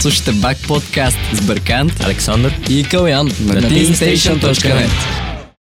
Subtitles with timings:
[0.00, 4.90] Слушайте Бак подкаст с Бъркант, Александър и Калян на teamstation.net.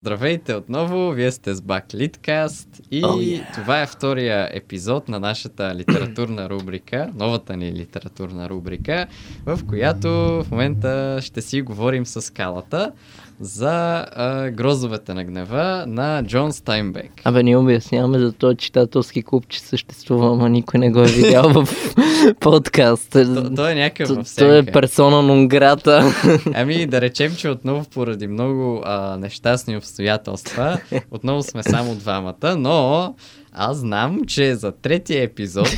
[0.02, 3.54] Здравейте отново, вие сте с Бак Литкаст и Oh, yeah.
[3.54, 9.06] това е втория епизод на нашата литературна рубрика, новата ни литературна рубрика,
[9.46, 12.92] в която в момента ще си говорим с скалата
[13.40, 17.12] за а, грозовете на гнева на Джон Стайнбек.
[17.24, 21.48] Абе, ние обясняваме за този читателски клуб, че съществува, ама никой не го е видял
[21.48, 21.68] в
[22.40, 23.10] подкаст.
[23.10, 26.12] То, той е някакъв в Той е персона нон грата.
[26.54, 30.80] Ами да речем, че отново поради много а, нещастни обстоятелства,
[31.10, 33.14] отново сме само двамата, но
[33.52, 35.68] аз знам, че за третия епизод,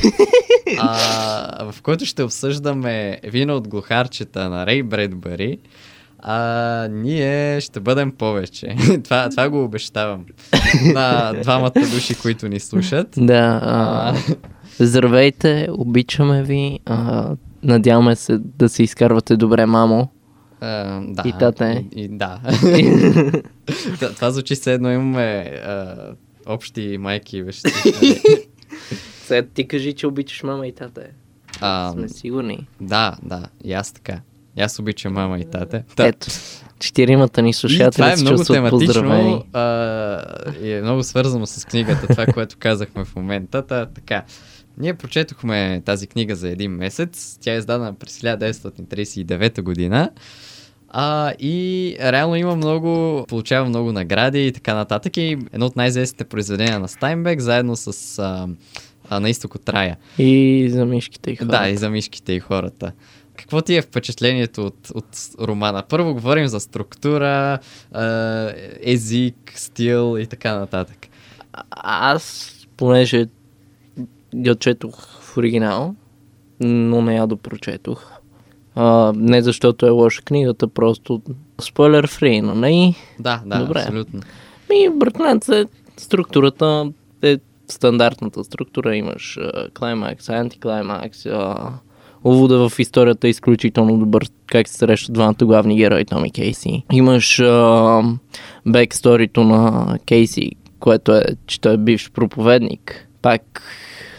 [0.79, 5.57] а, в който ще обсъждаме вино от глухарчета на Рей Бредбъри,
[6.19, 6.37] а,
[6.87, 8.75] ние ще бъдем повече.
[9.03, 10.25] това, това го обещавам
[10.85, 13.07] на двамата души, които ни слушат.
[13.17, 14.15] да, А,
[14.79, 16.79] здравейте, обичаме ви.
[16.85, 20.09] А, надяваме се да се изкарвате добре, мамо.
[20.61, 21.85] а, да, И тате.
[21.95, 22.39] И, и, да.
[24.15, 25.25] Това звучи все едно имаме
[25.65, 25.95] а,
[26.45, 28.21] общи майки и нали?
[29.23, 31.01] Сега ти кажи, че обичаш мама и тате.
[31.61, 32.67] А, Сме сигурни.
[32.81, 34.21] да, да, и аз така.
[34.59, 35.83] Аз обичам мама и тате.
[35.95, 36.27] Та, Ето,
[36.79, 39.61] четиримата ни слушатели това е много тематично а,
[40.61, 43.61] и е много свързано с книгата, това, което казахме в момента.
[43.61, 44.23] Та, така.
[44.77, 47.37] Ние прочетохме тази книга за един месец.
[47.41, 50.09] Тя е издадена през 1939 година.
[50.89, 55.17] А, и реално има много, получава много награди и така нататък.
[55.17, 58.47] И едно от най-известните произведения на Стайнбек, заедно с а,
[59.09, 59.97] а, На изток от рая.
[60.17, 61.59] И за мишките и хората.
[61.59, 62.91] Да, и за мишките и хората.
[63.39, 65.05] Какво ти е впечатлението от, от
[65.41, 65.83] романа?
[65.89, 67.59] Първо говорим за структура,
[68.81, 71.07] език, стил и така нататък.
[71.53, 71.63] А-
[72.13, 73.27] Аз, понеже
[74.33, 75.95] я четох в оригинал,
[76.59, 78.11] но не я допрочетох.
[78.75, 81.21] А, не защото е лоша книгата, просто
[81.61, 82.95] спойлер фри, но не.
[83.19, 83.79] Да, да, Добре.
[83.79, 84.19] абсолютно.
[84.69, 85.65] Ми, бръкнат се,
[85.97, 86.91] структурата
[87.21, 88.95] е стандартната структура.
[88.95, 91.73] Имаш а, клаймакс, антиклаймакс, а,
[92.23, 96.83] увода в историята е изключително добър, как се срещат двамата главни герои, Том и Кейси.
[96.91, 98.01] Имаш а,
[98.67, 103.07] бексторито на Кейси, което е, че той е бивш проповедник.
[103.21, 103.61] Пак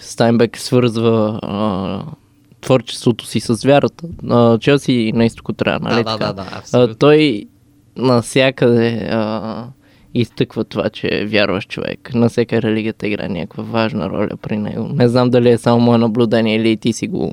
[0.00, 2.02] Стайнбек свързва а,
[2.60, 4.04] творчеството си с вярата.
[4.30, 6.94] А, Челси на изтоко трябва, нали да, да, да, да, А, абсолютно.
[6.94, 7.44] той
[7.96, 9.64] насякъде а,
[10.14, 12.14] изтъква това, че е вярващ човек.
[12.14, 14.88] На всяка религията играе някаква важна роля при него.
[14.94, 17.32] Не знам дали е само мое наблюдение или ти си го...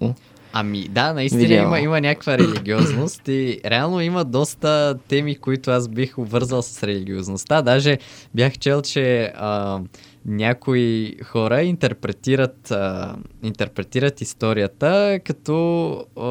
[0.59, 1.68] Ами да, наистина Видяла.
[1.68, 7.62] има, има някаква религиозност и реално има доста теми, които аз бих обвързал с религиозността.
[7.62, 7.97] Даже
[8.35, 9.79] бях чел, че а,
[10.25, 16.23] някои хора интерпретират, а, интерпретират историята, като а,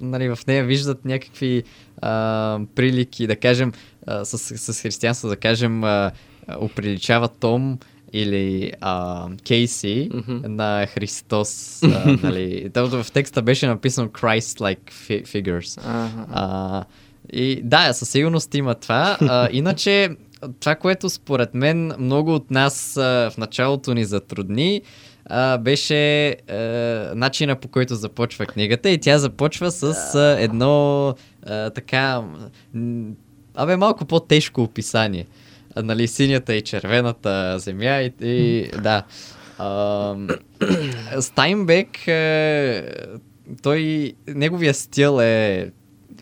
[0.00, 1.62] нали, в нея виждат някакви
[2.02, 3.72] а, прилики, да кажем,
[4.06, 4.38] а, с,
[4.72, 6.10] с християнство, да кажем, а,
[6.56, 7.78] оприличава Том
[8.12, 10.54] или а, Кейси Мгм.
[10.54, 11.82] на Христос.
[11.82, 12.70] А, нали.
[12.74, 15.80] В текста беше написано Christ-like fi- figures.
[15.84, 16.26] Ага.
[16.32, 16.84] А,
[17.32, 19.16] и да, със сигурност има това.
[19.20, 20.08] А, иначе,
[20.60, 23.00] това, което според мен много от нас а,
[23.30, 24.82] в началото ни затрудни,
[25.26, 26.54] а, беше а,
[27.14, 29.82] начина по който започва книгата и тя започва с
[30.14, 31.08] а, едно
[31.46, 32.22] а, така,
[33.54, 35.26] абе малко по-тежко описание.
[35.76, 39.02] Нали, синята и червената земя и, и да.
[39.58, 40.14] А,
[41.20, 42.94] Стайнбек, е,
[43.62, 45.70] той, неговия стил е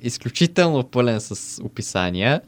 [0.02, 2.40] изключително пълен с описания.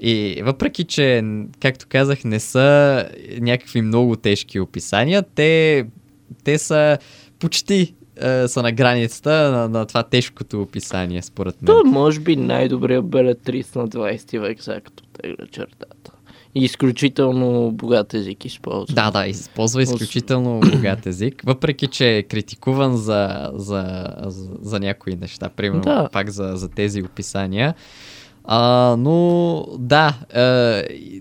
[0.00, 1.22] И въпреки, че,
[1.60, 3.08] както казах, не са
[3.40, 5.84] някакви много тежки описания, те,
[6.44, 6.98] те са
[7.38, 11.66] почти е, са на границата на, на това тежкото описание, според мен.
[11.66, 16.12] Той е, може би най-добрият белетрист на 20 век, сега като тегля чертата.
[16.54, 18.94] И изключително богат език използва.
[18.94, 25.16] Да, да, използва изключително богат език, въпреки че е критикуван за, за, за, за някои
[25.16, 26.08] неща, примерно Да.
[26.12, 27.74] пак за, за тези описания.
[28.44, 30.42] А, но да, а,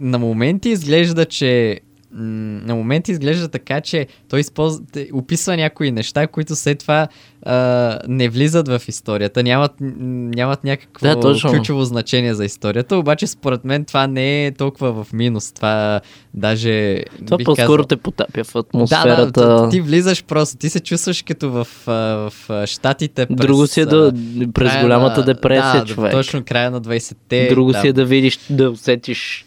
[0.02, 1.80] на моменти изглежда, че
[2.15, 4.83] на моменти изглежда така, че той използва,
[5.13, 7.07] описва някои неща, които след това
[7.42, 11.50] а, не влизат в историята, нямат, нямат някакво Да, точно.
[11.50, 16.01] ключово значение за историята, обаче според мен това не е толкова в минус, това
[16.33, 19.48] даже Това по-скоро казал, те потапя в да, атмосферата.
[19.48, 23.38] да, ти, ти влизаш просто, ти се чувстваш като в, в, а, Штатите през...
[23.38, 24.13] Друго си е да,
[24.54, 26.12] през голямата на- депресия, да, човек.
[26.12, 27.48] точно края на 20-те.
[27.50, 27.81] Друго да.
[27.81, 29.45] си е да видиш, да усетиш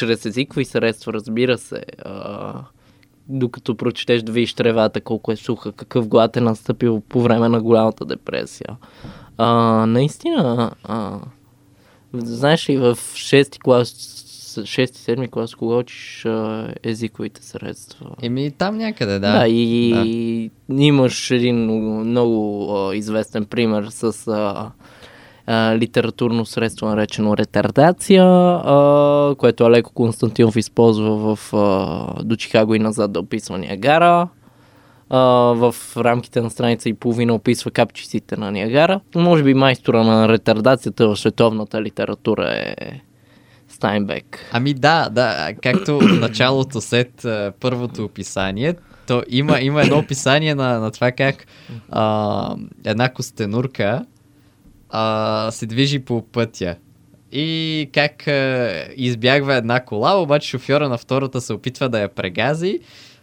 [0.00, 1.84] чрез езикови средства, разбира се.
[2.04, 2.54] А,
[3.28, 7.60] докато прочетеш да видиш тревата, колко е суха, какъв глад е настъпил по време на
[7.62, 8.76] голямата депресия.
[9.36, 9.46] А,
[9.86, 11.18] наистина, а,
[12.12, 13.88] знаеш ли, в 6 клас,
[14.58, 18.10] 6-7 клас, кога учиш а, езиковите средства?
[18.22, 19.38] Еми, там някъде, да.
[19.38, 24.70] Да, и имаш един много, много а, известен пример с а,
[25.50, 32.78] а, литературно средство, наречено ретардация, а, което Алеко Константинов използва в а, До Чикаго и
[32.78, 34.28] назад да описва Ниагара.
[35.10, 35.18] А,
[35.54, 39.00] в рамките на страница и половина описва капчиците на Ниагара.
[39.14, 43.00] Може би майстора на ретардацията в световната литература е
[43.68, 44.38] Стайнбек.
[44.52, 47.26] Ами да, да, както в началото след
[47.60, 48.74] първото описание,
[49.06, 51.46] то има, има едно описание на, на това как
[51.90, 54.04] а, една костенурка
[54.90, 56.76] а, се движи по пътя.
[57.32, 62.80] И как а, избягва една кола, обаче шофьора на втората се опитва да я прегази.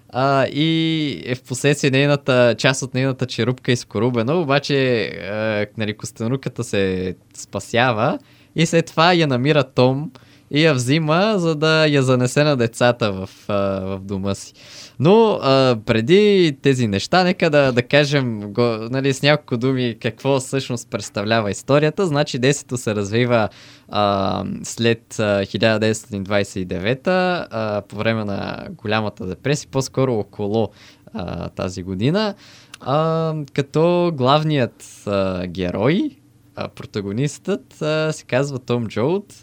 [0.09, 5.97] А, и е в последствие нейната, част от нейната черупка е изкорубена, обаче а, нали,
[5.97, 8.19] костенурката се спасява
[8.55, 10.11] и след това я намира Том
[10.51, 14.53] и я взима, за да я занесе на децата в, в дома си.
[14.99, 18.61] Но а, преди тези неща, нека да, да кажем го,
[18.91, 22.07] нали, с няколко думи какво всъщност представлява историята.
[22.07, 23.49] Значи действието се развива
[23.89, 30.69] а, след а, 1929 а, по време на голямата депресия, по-скоро около
[31.13, 32.35] а, тази година,
[32.81, 36.11] а, като главният а, герой,
[36.55, 39.33] а, протагонистът а, се казва Том Джоуд,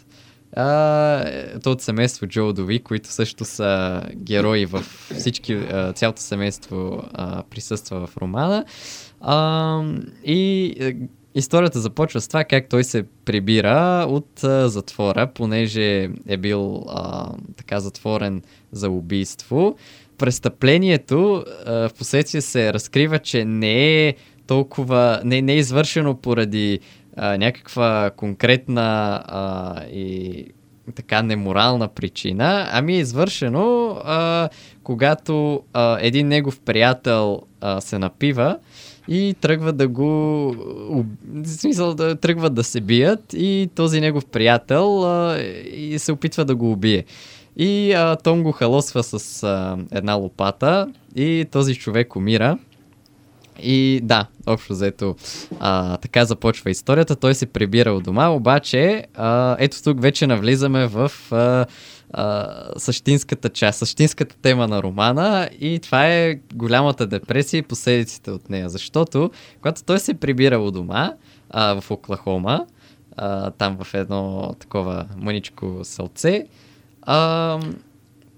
[0.55, 4.85] а, то от семейство Джо Дови, които също са герои в
[5.17, 5.59] всички,
[5.95, 8.65] цялото семейство а, присъства в романа.
[9.21, 9.83] А,
[10.25, 10.93] и а,
[11.35, 17.29] историята започва с това как той се прибира от а, затвора, понеже е бил а,
[17.57, 18.41] така затворен
[18.71, 19.75] за убийство.
[20.17, 24.15] Престъплението а, в последствие се разкрива, че не е
[24.47, 26.79] толкова, не, не е извършено поради
[27.17, 30.45] а, някаква конкретна а, и
[30.95, 34.49] така неморална причина, ами е извършено а,
[34.83, 38.57] когато а, един негов приятел а, се напива
[39.07, 40.09] и тръгва да го...
[41.25, 45.39] В смисъл да тръгват да се бият и този негов приятел а,
[45.73, 47.05] и се опитва да го убие.
[47.57, 52.57] И а, Том го халосва с а, една лопата и този човек умира.
[53.63, 55.15] И да, общо взето,
[55.59, 57.15] а, така започва историята.
[57.15, 61.65] Той се прибира от дома, обаче а, ето тук вече навлизаме в а,
[62.13, 62.47] а,
[62.77, 68.69] същинската част, същинската тема на романа и това е голямата депресия и последиците от нея.
[68.69, 69.31] Защото,
[69.61, 71.13] когато той се прибира от дома
[71.49, 72.65] а, в Оклахома,
[73.17, 76.45] а, там в едно такова мъничко сълце,
[77.01, 77.59] а,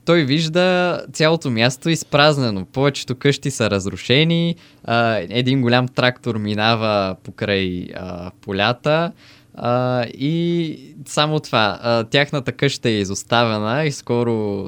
[0.08, 2.66] той вижда цялото място изпразнено.
[2.66, 9.12] Повечето къщи са разрушени, а, един голям трактор минава покрай а, полята
[9.56, 11.80] а, и само това.
[11.82, 14.66] А, тяхната къща е изоставена и скоро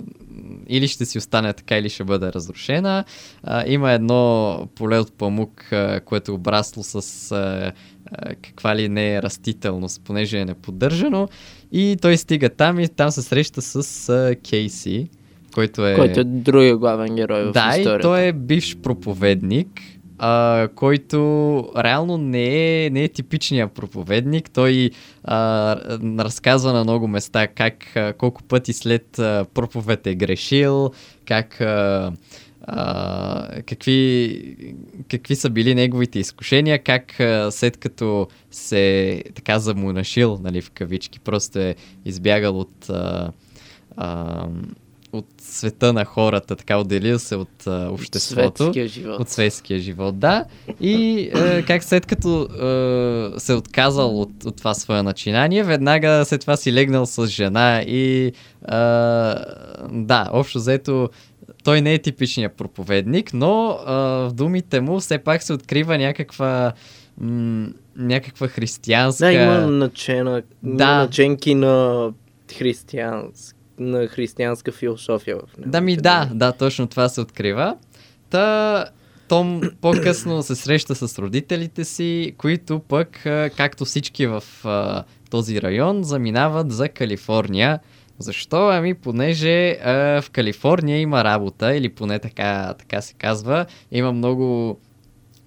[0.68, 3.04] или ще си остане така, или ще бъде разрушена.
[3.44, 7.72] А, има едно поле от памук, а, което е обрасло с а,
[8.12, 11.28] а, каква ли не е растителност, понеже е неподдържано.
[11.72, 15.10] И той стига там и там се среща с а, Кейси
[15.60, 15.96] който е...
[15.96, 17.96] Който е другия главен герой в да, историята.
[17.96, 19.68] и той е бивш проповедник,
[20.18, 21.18] а, който
[21.78, 24.50] реално не е, не е типичният проповедник.
[24.52, 24.90] Той
[25.24, 25.76] а,
[26.20, 30.92] разказва на много места как а, колко пъти след а, проповед е грешил,
[31.26, 31.62] как...
[31.62, 32.12] А,
[32.70, 34.76] Uh, какви,
[35.10, 41.20] какви са били неговите изкушения, как uh, след като се така замунашил, нали, в кавички,
[41.20, 41.76] просто е
[42.06, 43.32] избягал от uh,
[43.98, 44.50] uh,
[45.14, 48.64] от света на хората, така отделил се от а, обществото.
[48.64, 49.20] Светския живот.
[49.20, 50.46] От светския живот, да.
[50.82, 52.42] И е, как след като
[53.36, 57.82] е, се отказал от, от това свое начинание, веднага след това си легнал с жена
[57.82, 58.32] и е,
[59.92, 61.10] да, общо взето
[61.64, 66.72] той не е типичният проповедник, но е, в думите му все пак се открива някаква
[67.22, 69.26] м- някаква християнска...
[69.26, 70.96] Да, има начена, Да.
[70.98, 72.10] наченки на
[72.58, 75.72] християнски на християнска философия в него.
[75.72, 77.78] Да ми да, да, точно това се открива.
[78.30, 78.86] Та
[79.30, 83.20] Том по-късно се среща с родителите си, които пък,
[83.58, 87.80] както всички в а, този район, заминават за Калифорния.
[88.20, 88.70] Защо?
[88.70, 93.66] Ами понеже а, в Калифорния има работа, или поне така, така се казва.
[93.92, 94.80] Има много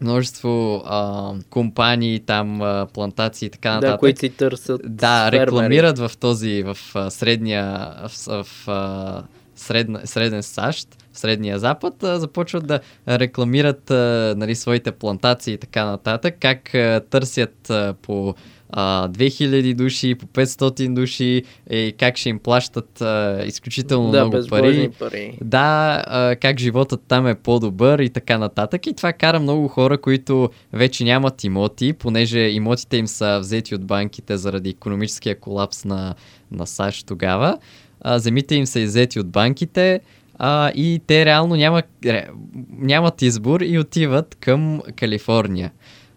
[0.02, 3.94] множество а, компании, там а, плантации и така нататък.
[3.94, 5.46] Да, които си търсят Да, фермери.
[5.46, 9.22] рекламират в този, в а, средния, в, в а,
[9.56, 15.84] средна, среден САЩ, Средния Запад, а, започват да рекламират а, нали, своите плантации и така
[15.84, 18.34] нататък, как а, търсят а, по
[18.72, 24.46] а, 2000 души, по 500 души и как ще им плащат а, изключително да, много
[24.48, 24.90] пари.
[24.98, 25.38] пари.
[25.40, 28.86] Да, а, как животът там е по-добър и така нататък.
[28.86, 33.84] И това кара много хора, които вече нямат имоти, понеже имотите им са взети от
[33.84, 36.14] банките заради економическия колапс на,
[36.50, 37.58] на САЩ тогава.
[38.00, 40.00] А, земите им са иззети от банките
[40.38, 41.82] а, и те реално няма,
[42.78, 45.72] нямат избор и отиват към Калифорния.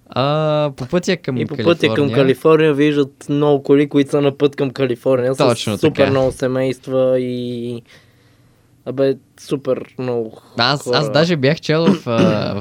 [0.09, 1.75] А, по пътя към И по Калифорния...
[1.75, 5.35] пътя към Калифорния виждат много коли, които са на път към Калифорния.
[5.35, 6.09] Точно с супер така.
[6.11, 7.81] много семейства и...
[8.85, 10.97] Абе, супер много Аз, хора.
[10.97, 12.03] аз даже бях чел в,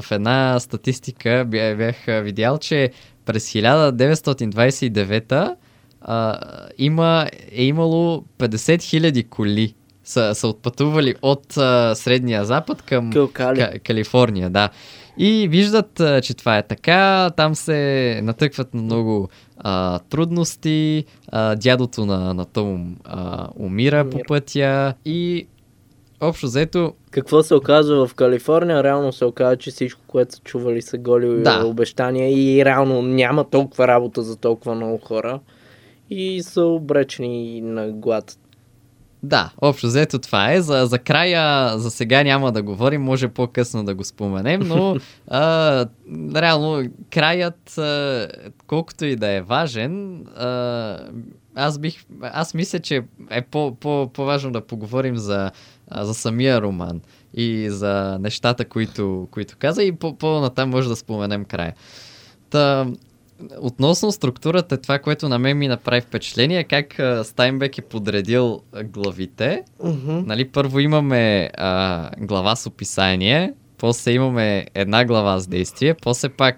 [0.01, 2.91] в една статистика, бях, бях видял, че
[3.25, 5.55] през 1929
[6.01, 6.39] а,
[6.77, 9.73] има, е имало 50 000 коли
[10.03, 13.59] са, са отпътували от а, Средния Запад към Кали.
[13.59, 14.69] Ка- Калифорния, да.
[15.17, 21.55] И виждат, а, че това е така, там се натъкват на много а, трудности, а,
[21.55, 24.25] дядото на, на Том а, умира по Умира.
[24.27, 25.47] пътя и
[26.21, 28.83] общо взето Какво се оказва в Калифорния?
[28.83, 31.65] Реално се оказва, че всичко, което са чували са голи Да.
[31.65, 35.39] обещания и реално няма толкова работа за толкова много хора.
[36.09, 38.37] И са обречени на глад.
[39.25, 40.61] Да, общо взето това е.
[40.61, 45.85] За, за края, за сега няма да говорим, може по-късно да го споменем, но а,
[46.35, 48.27] реално краят, а,
[48.67, 50.99] колкото и да е важен, а,
[51.55, 55.51] аз бих, аз мисля, че е по, по, по-важно да поговорим за,
[55.87, 57.01] а, за самия роман
[57.33, 61.73] и за нещата, които, които каза и по, по-натам може да споменем края.
[62.49, 62.87] Та,
[63.61, 69.63] относно структурата, това, което на мен ми направи впечатление, как а, Стайнбек е подредил главите.
[70.07, 76.57] Нали, първо имаме а, глава с описание, после имаме една глава с действие, после пак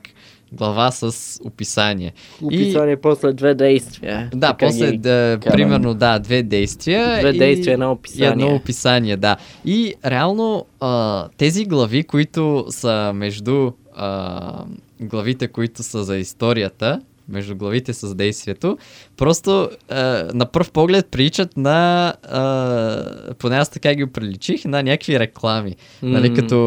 [0.52, 2.14] глава с описание.
[2.42, 4.30] Описание после две действия.
[4.34, 5.56] Да, Така после, ги да, карам.
[5.56, 7.20] примерно, да, две действия.
[7.20, 8.28] Две и, действия, едно описание.
[8.28, 9.38] И едно описание, да.
[9.66, 14.64] И реално а, тези глави, които са между а,
[15.02, 18.78] главите, които са за историята, между главите с действието,
[19.18, 19.96] просто а,
[20.34, 25.76] на пръв поглед приличат на, а, поне аз така ги приличих, на някакви реклами.
[26.04, 26.36] Нали, М.
[26.36, 26.58] като,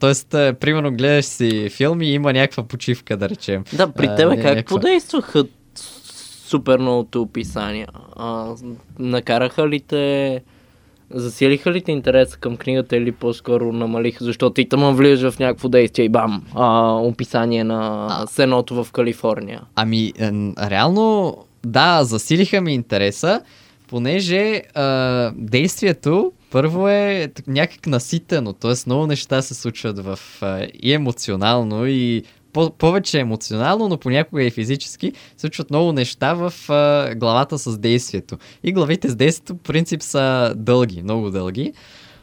[0.00, 3.64] тоест, а, примерно гледаш си филми и има някаква почивка, да речем.
[3.72, 5.44] Да, при А, тебе не, как някаква- подействаха
[6.46, 7.88] супер многото описания?
[8.16, 8.54] А,
[8.98, 10.42] накараха ли те...
[11.14, 14.24] Засилиха ли те интереса към книгата или по-скоро намалиха?
[14.24, 16.42] Защото ти там влизаш в някакво действие и бам!
[16.54, 19.60] А, описание на сеното в Калифорния.
[19.74, 20.12] Ами,
[20.62, 21.36] реално,
[21.66, 23.42] да, засилиха ми интереса,
[23.88, 28.72] понеже а, действието първо е някак наситено, т.е.
[28.86, 32.22] много неща се случват в а, и емоционално, и
[32.58, 38.38] по- повече емоционално, но понякога и физически, случват много неща в а, главата с действието.
[38.64, 41.72] И главите с действието, по принцип, са дълги, много дълги.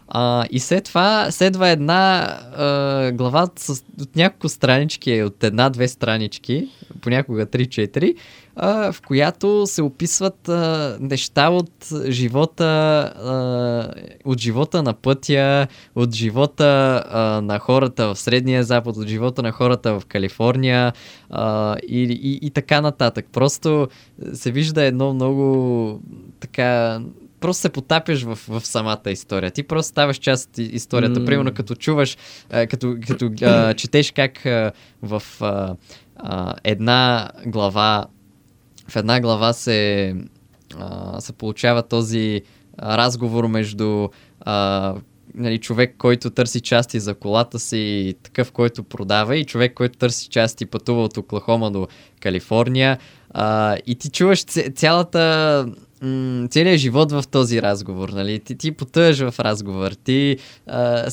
[0.08, 2.22] А, и след това следва една
[2.58, 6.68] а, глава с, от няколко странички, от една-две странички,
[7.02, 8.16] понякога 3-4,
[8.56, 11.72] а, в която се описват а, неща от
[12.10, 13.92] живота, а,
[14.26, 19.52] от живота на пътя, от живота а, на хората в Средния Запад, от живота на
[19.52, 20.94] хората в Калифорния
[21.30, 23.26] а, и, и, и така нататък.
[23.32, 23.88] Просто
[24.34, 26.02] се вижда едно много
[26.40, 27.00] така
[27.40, 29.52] просто се потапяш в, в самата история.
[29.52, 31.20] Ти просто ставаш част от историята.
[31.20, 31.26] М.
[31.26, 32.18] Примерно като чуваш,
[32.52, 34.72] а, като, като а, четеш как а,
[35.02, 35.76] в а,
[36.16, 38.06] а, една глава
[38.88, 40.14] в една глава се,
[40.80, 42.42] а, се получава този
[42.80, 44.10] разговор между
[44.42, 44.96] а,
[45.36, 50.30] нали, човек, който търси части за колата си, такъв, който продава, и човек, който търси
[50.30, 51.88] части, пътува от Оклахома до
[52.20, 52.98] Калифорния.
[53.30, 54.44] А, и ти чуваш
[54.76, 55.66] цялата
[56.50, 58.40] целият живот в този разговор, нали?
[58.40, 60.38] Ти, ти потъжш в разговор, ти
[60.68, 61.12] а,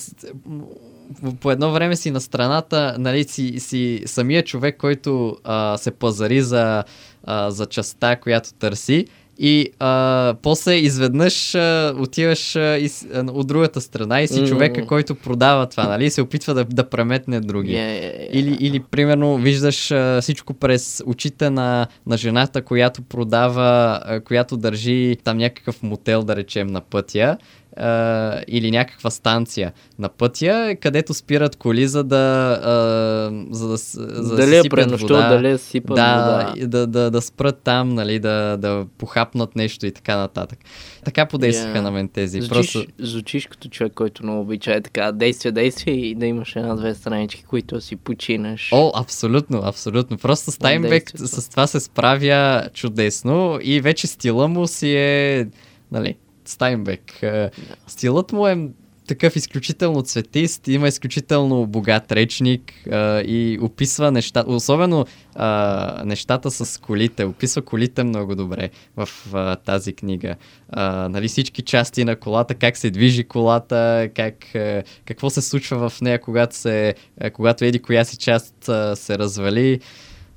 [1.40, 6.42] по едно време си на страната, нали, си, си самия човек, който а, се пазари
[6.42, 6.84] за,
[7.24, 9.04] а, за частта, която търси.
[9.38, 14.40] И а, после изведнъж а, отиваш а, и, с- а, от другата страна и си
[14.40, 14.46] М.
[14.46, 16.04] човека, който продава това, нали?
[16.04, 17.80] И се опитва да, да преметне другия.
[17.80, 18.30] Yeah, yeah, yeah.
[18.30, 23.62] Или, или примерно виждаш а, всичко през очите на, на жената, която продава,
[24.04, 27.36] а, която държи там някакъв мотел, да речем, на пътя.
[27.76, 32.74] А, или някаква станция на пътя, където спират коли, за да, а,
[33.50, 35.28] за да, за да дали си е сипят вода.
[35.28, 36.66] дали е сипат да, вода.
[36.66, 40.58] да, да, да спрат там, нали, да, да похапнат нещо и така нататък.
[41.04, 41.82] Така подействаха Я.
[41.82, 42.40] на мен тези.
[42.40, 42.92] Звучиш, Просто...
[42.98, 47.42] звучиш като човек, който много обича е така действие, действие и да имаш една-две странички,
[47.42, 48.68] които си починеш.
[48.72, 50.18] О, абсолютно, абсолютно.
[50.18, 55.46] Просто Стайнбек с това се справя чудесно и вече стила му си е,
[55.92, 57.22] нали, Стайнбек.
[57.22, 57.50] Е,
[57.86, 58.68] Стилът му е
[59.06, 66.80] такъв изключително цветист, има изключително богат речник а, и описва неща, особено а, нещата с
[66.80, 70.36] колите, описва колите много добре в а, тази книга.
[70.68, 75.90] А, нали, всички части на колата, как се движи колата, как, а, какво се случва
[75.90, 79.80] в нея, когато, се, а, когато еди коя си част а, се развали.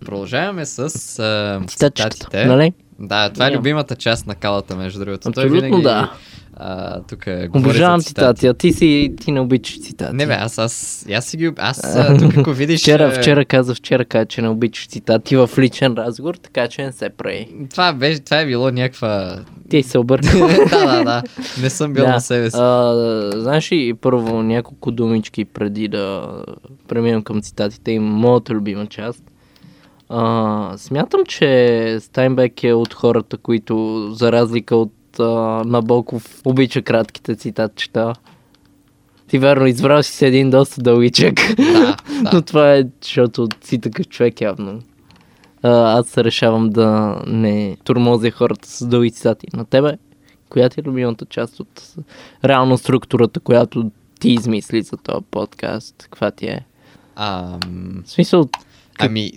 [0.06, 0.80] Продължаваме с
[1.20, 2.46] а, цитатите.
[2.46, 2.74] нали?
[3.00, 5.32] Да, това е любимата част на калата, между другото.
[5.32, 6.12] Той Абсолютно винаги, да.
[6.58, 8.40] А, тук говори Обожавам цитати.
[8.40, 10.16] цитати, а ти си, ти не обичаш цитати.
[10.16, 11.52] Не бе, аз, аз, аз си ги...
[11.58, 12.82] Аз а, тук ако видиш...
[12.82, 16.84] Вчера, а, вчера каза, вчера каза, че не обичаш цитати в личен разговор, така че
[16.84, 17.48] не се прави.
[17.72, 19.40] Това, беше, това е било някаква...
[19.70, 20.38] Ти се обърка.
[20.70, 21.24] да, да, да.
[21.62, 22.58] Не съм бил на себе си.
[22.60, 26.28] А, знаеш ли, първо няколко думички преди да
[26.88, 29.24] преминем към цитатите и моята любима част.
[30.10, 35.24] А, смятам, че Стайнбек е от хората, които за разлика от а,
[35.66, 38.14] Набоков обича кратките цитатчета.
[39.28, 41.34] Ти верно, избрал си се един доста дългичък.
[41.58, 42.42] Да, Но да.
[42.42, 44.82] това е, защото си такъв човек явно.
[45.64, 49.48] А, аз се решавам да не турмозя хората с дълги цитати.
[49.54, 49.98] На тебе,
[50.50, 51.94] коя ти е любимата част от
[52.46, 55.96] реално структурата, която ти измисли за този подкаст?
[55.98, 56.66] Каква ти е?
[57.16, 57.60] Ам,
[58.06, 58.50] В смисъл,
[59.00, 59.32] ами,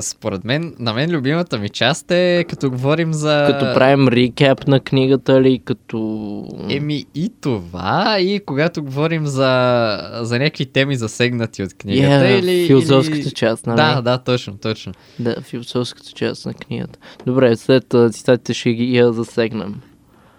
[0.00, 3.46] според мен, на мен любимата ми част е като говорим за...
[3.50, 6.48] като правим рекап на книгата или като...
[6.70, 12.08] Еми и това, и когато говорим за, за някакви теми засегнати от книгата.
[12.08, 13.30] Yeah, или, философската или...
[13.30, 13.76] част, нали?
[13.76, 14.92] Да, да, точно, точно.
[15.18, 16.98] Да, философската част на книгата.
[17.26, 19.74] Добре, след цитатите ще ги я засегнем.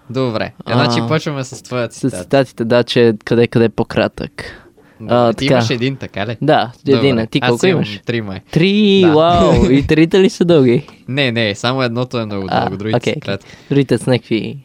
[0.10, 0.53] Добре.
[0.67, 2.22] Значи почваме с твоя С цитат.
[2.22, 4.62] цитатите, да, че къде-къде по-кратък.
[5.10, 5.53] А, ти така.
[5.53, 6.38] имаш един, така ли?
[6.41, 7.19] Да, един.
[7.19, 8.01] А ти Аз колко имам имаш?
[8.05, 8.39] Три май.
[8.51, 9.12] Три, Да.
[9.13, 9.72] вау!
[9.72, 10.88] И трите ли са дълги?
[11.07, 13.51] Не, не, само едното е много дълго, другите окей, са кратки.
[13.69, 14.57] Другите с някакви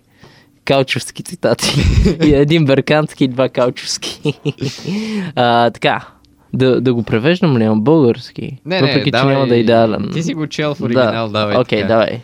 [0.64, 1.74] каучовски цитати.
[2.24, 4.40] и един беркански и два каучовски.
[5.34, 6.06] а, така,
[6.52, 8.58] да, да го превеждам ли на български?
[8.66, 10.10] Не, Въпреки, не, че давай, няма да е идеален.
[10.12, 11.56] Ти си го чел в оригинал, давай.
[11.56, 11.88] Окей, така.
[11.88, 12.20] давай.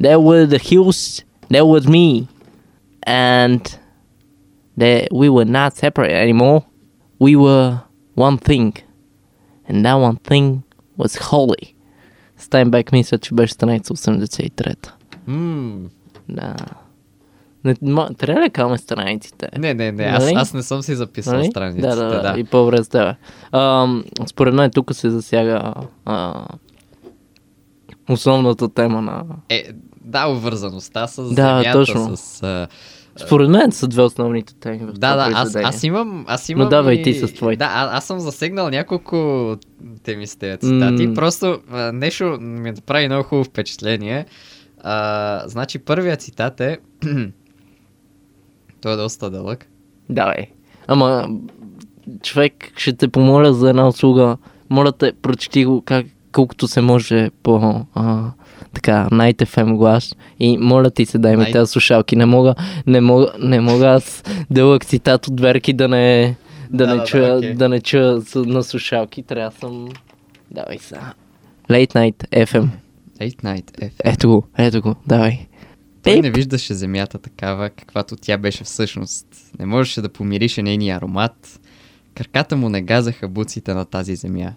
[0.00, 2.26] There were the hills, there was me,
[3.06, 3.78] and
[4.78, 6.62] there, we were not separate anymore.
[7.22, 7.68] We were
[8.16, 8.72] one thing,
[9.68, 10.46] and that one thing
[10.98, 11.74] was holy.
[12.36, 14.94] Стайнбек мисля, че беше страница 83-та.
[15.26, 15.78] М,
[16.28, 16.54] Да.
[17.64, 19.48] Не, ма, трябва да каме страниците?
[19.58, 20.34] Не, не, не, аз, Нали?
[20.34, 21.46] аз не съм си записал Нали?
[21.46, 21.88] страниците.
[21.88, 22.40] Да, да, да, да.
[22.40, 22.44] и
[22.84, 23.14] с тебе.
[23.52, 26.44] Ам, според мен тук се засяга а,
[28.08, 29.24] основната тема на...
[29.48, 29.64] Е,
[30.04, 32.16] да, обвързаността с Да, земята, точно.
[32.16, 32.42] с...
[32.42, 32.68] А...
[33.16, 36.94] Според мен са две основните теми в Да, да, аз, аз имам, аз имам давай
[36.94, 37.02] и...
[37.02, 37.58] ти с твоите.
[37.58, 39.56] Да, а, аз съм засегнал няколко
[40.02, 41.06] теми с тези цитати.
[41.06, 41.14] М.
[41.14, 44.26] Просто а, нещо ми направи много хубаво впечатление.
[44.82, 46.78] А, значи първият цитат е...
[48.80, 49.66] Той е доста дълъг.
[50.10, 50.46] Давай.
[50.86, 51.28] Ама,
[52.22, 54.36] човек, ще те помоля за една услуга.
[54.70, 58.30] Моля те, прочети го как, колкото се може по а,
[58.74, 60.14] така, Night FM глас.
[60.40, 62.16] И моля ти се, дай ми Night- тези слушалки.
[62.16, 62.54] Не мога,
[62.86, 66.36] не мога, не мога аз дълъг цитат от Верки да не,
[66.70, 67.54] да, Да, не да, да, чуя, окей.
[67.54, 69.22] да не чуя на слушалки.
[69.22, 69.88] Трябва съм...
[70.50, 71.12] Давай сега.
[71.70, 72.68] Late Night FM.
[73.20, 73.90] Eight Night F.
[74.04, 75.46] Ето го, ето го, давай.
[76.02, 79.26] Той не виждаше земята такава, каквато тя беше всъщност.
[79.58, 81.60] Не можеше да помирише нейния аромат.
[82.14, 84.52] Краката му не газаха буците на тази земя.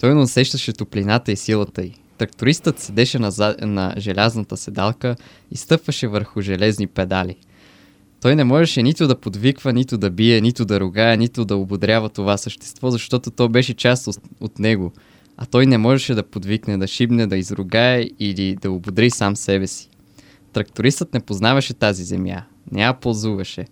[0.00, 1.92] Той не усещаше топлината и силата й.
[2.22, 3.56] Трактористът седеше на, за...
[3.60, 5.16] на желязната седалка
[5.50, 7.36] и стъпваше върху железни педали.
[8.20, 12.08] Той не можеше нито да подвиква, нито да бие, нито да ругае, нито да ободрява
[12.08, 14.92] това същество, защото то беше част от, от него.
[15.36, 19.66] А той не можеше да подвикне, да шибне, да изругае или да ободри сам себе
[19.66, 19.88] си.
[20.52, 23.64] Трактористът не познаваше тази земя, не я ползуваше.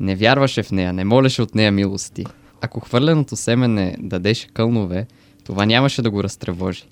[0.00, 2.24] Не вярваше в нея, не молеше от нея милости.
[2.60, 5.06] Ако хвърленото семе не дадеше кълнове,
[5.44, 6.84] това нямаше да го разтревожи.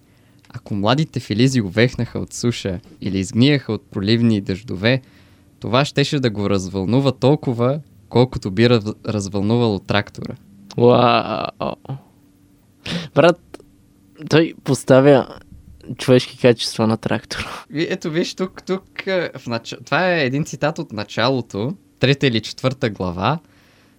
[0.57, 5.03] Ако младите филизи увехнаха от суша или изгниеха от проливни дъждове,
[5.61, 10.35] това щеше да го развълнува толкова, колкото би раз- развълнувало трактора.
[10.77, 11.75] Вау.
[13.15, 13.41] Брат,
[14.31, 15.39] той поставя
[15.99, 17.65] човешки качества на трактора.
[17.75, 18.85] Ето виж тук, тук
[19.39, 19.75] в нач...
[19.85, 21.75] това е един цитат от началото.
[21.99, 23.39] трета или четвърта глава,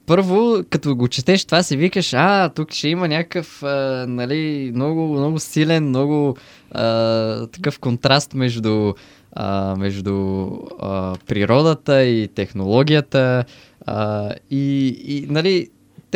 [0.05, 5.13] първо, като го четеш това, си викаш, а, тук ще има някакъв, а, нали, много,
[5.13, 6.37] много силен, много
[6.71, 8.93] а, такъв контраст между,
[9.33, 10.47] а, между
[10.79, 13.43] а, природата и технологията.
[13.85, 15.69] А, и, и, нали,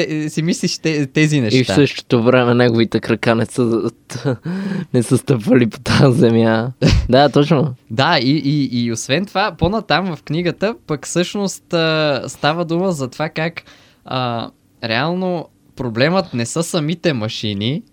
[0.05, 1.59] те, си мислиш те, тези неща.
[1.59, 3.91] И в същото време неговите крака не са,
[4.93, 6.71] не са стъпвали по тази земя.
[7.09, 7.73] да, точно.
[7.91, 13.07] Да, и, и, и освен това, по-натам в книгата, пък всъщност а, става дума за
[13.07, 13.63] това как
[14.05, 14.49] а,
[14.83, 17.83] реално проблемът не са самите машини,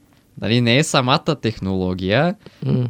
[0.40, 2.34] нали, не е самата технология,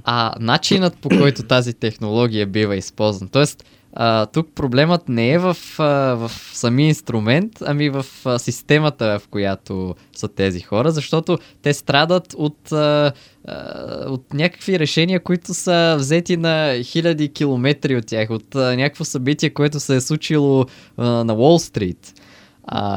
[0.05, 3.31] а начинът по който тази технология бива използвана.
[3.31, 3.65] Тоест,
[3.99, 9.29] а, тук проблемът не е в, а, в самия инструмент, ами в а, системата, в
[9.29, 13.13] която са тези хора, защото те страдат от, а,
[13.49, 13.55] а,
[14.09, 19.51] от някакви решения, които са взети на хиляди километри от тях, от а, някакво събитие,
[19.51, 22.15] което се е случило а, на Уолл Стрит.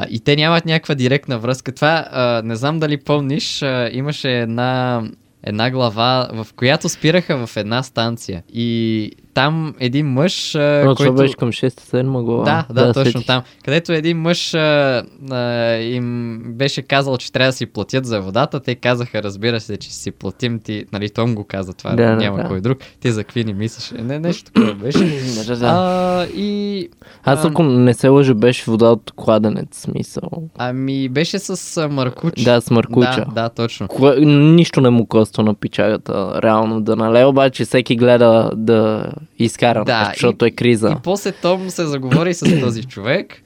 [0.10, 1.72] И те нямат някаква директна връзка.
[1.72, 5.04] Това, а, не знам дали помниш, а, имаше една,
[5.44, 8.44] една глава, в която спираха в една станция.
[8.54, 11.12] И там един мъж, а, Но който...
[11.12, 12.44] това беше към 6-7 глава.
[12.44, 13.28] Да, да, точно сетих.
[13.28, 13.42] там.
[13.66, 18.60] Където един мъж а, а, им беше казал, че трябва да си платят за водата.
[18.60, 20.86] Те казаха, разбира се, че си платим ти.
[20.94, 22.44] Нали, Том го каза това, Да, да, няма да.
[22.44, 22.78] кой друг.
[23.00, 24.00] Ти за какви ни мислиш?
[24.00, 25.00] Е, Не, нещо такова беше.
[25.48, 25.66] Да, да.
[25.66, 26.90] а, и...
[27.24, 30.30] Аз а, ако не се лъжа, беше вода от кладенец, смисъл.
[30.58, 32.44] Ами, беше с а, маркуч.
[32.44, 33.26] Да, с маркуча.
[33.28, 33.88] Да, да, точно.
[33.88, 39.86] Кое, нищо не му коства на пичагата, реално да налее, обаче всеки гледа да изкара,
[39.86, 40.96] Да, защото е криза.
[40.98, 43.42] И после Том се заговори с този човек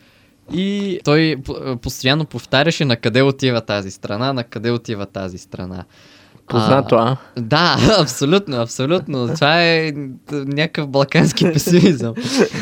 [0.54, 1.36] и той
[1.82, 5.84] постоянно повтаряше на къде отива тази страна, на къде отива тази страна.
[6.48, 7.18] Познато, а?
[7.38, 9.28] Да, абсолютно, абсолютно.
[9.36, 9.94] Това е
[10.32, 12.14] някакъв балкански песимизъм.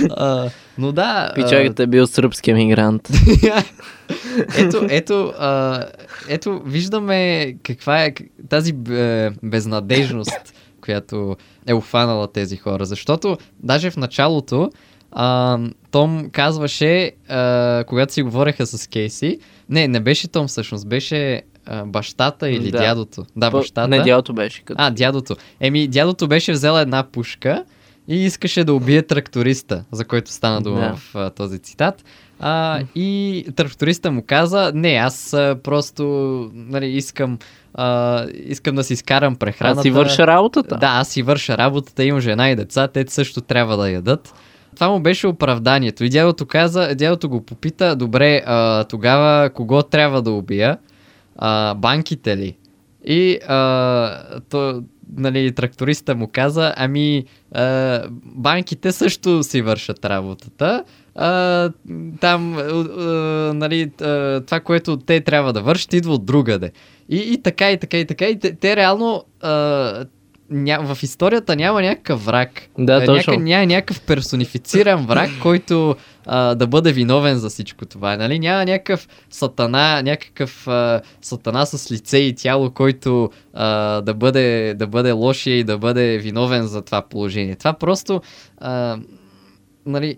[0.10, 1.30] А, но да.
[1.32, 3.10] а, Пичагата е бил сръбски емигрант.
[4.58, 5.84] ето, ето, а,
[6.30, 8.14] ето, виждаме каква е
[8.50, 10.54] тази бе, безнадежност,
[10.92, 11.36] която
[11.68, 12.86] е офанала тези хора.
[12.86, 14.70] Защото даже в началото
[15.12, 15.58] а,
[15.92, 21.86] Том казваше, а, когато си говореха с Кейси, не, не беше Том всъщност, беше а,
[21.86, 22.78] бащата или Да.
[22.78, 23.26] дядото.
[23.36, 23.88] Да, бащата.
[23.88, 24.84] Не, дялото беше като.
[24.84, 25.36] А, дядото.
[25.60, 27.64] Еми, дядото беше взел една пушка
[28.08, 30.96] и искаше да убие тракториста, за който стана дума Да.
[30.96, 32.04] в а, този цитат.
[32.40, 36.04] А, и тракториста му каза, не, аз а, просто
[36.54, 37.38] нали, искам,
[37.74, 39.80] а, искам да си изкарам прехраната.
[39.80, 40.78] Аз си върша работата.
[40.78, 44.34] Да, аз си върша работата, имам жена и деца, те също трябва да ядат.
[44.76, 46.04] Това му беше оправданието.
[46.04, 50.78] И дядото каза, дядото го попита, добре, а, тогава кого трябва да убия?
[51.36, 52.58] А, банките ли?
[53.06, 54.84] И а, то,
[55.18, 60.84] нали, тракториста му каза, ами а, банките също си вършат работата.
[61.16, 61.70] А,
[62.20, 62.64] там, а,
[63.54, 66.72] нали, а, това, което те трябва да вършат, идва от другаде.
[67.10, 68.26] И, и така, и така, и така.
[68.26, 70.06] И те, те реално а,
[70.52, 72.62] ня, в историята няма някакъв враг.
[72.78, 73.34] Да, А, точно.
[73.34, 78.18] Няка, няма някакъв персонифициран враг, който а, да бъде виновен за всичко това.
[78.18, 78.40] Нали?
[78.40, 84.88] Няма някакъв сатана, някакъв а, сатана с лице и тяло, който а, да, бъде, да
[84.88, 87.56] бъде лошия и да бъде виновен за това положение.
[87.56, 88.22] Това просто
[88.58, 88.98] а,
[89.86, 90.18] нали,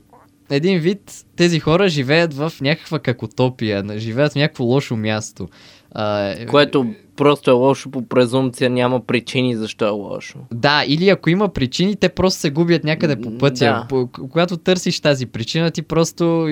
[0.50, 5.48] един вид тези хора живеят в някаква какотопия, живеят в някакво лошо място.
[5.93, 10.38] А, Което просто е лошо по презумпция, няма причини защо е лошо.
[10.53, 13.86] Да, или ако има причини, те просто се губят някъде по пътя.
[13.89, 14.08] Да.
[14.12, 16.47] Когато търсиш тази причина, ти просто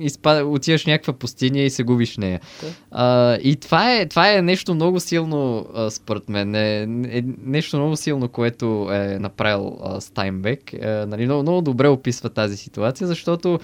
[0.00, 2.40] изпа, отиваш в някаква пустиня и се губиш в нея.
[2.62, 2.68] Да.
[2.90, 6.54] А, и това е, това е нещо много силно, а, според мен.
[6.54, 10.72] Е, е, нещо много силно, което е направил а, Стайнбек.
[10.72, 13.58] Е, нали, много, много добре описва тази ситуация, защото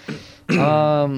[0.48, 1.08] а,